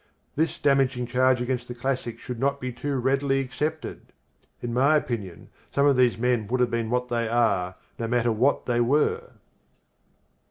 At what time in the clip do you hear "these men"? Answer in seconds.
5.95-6.47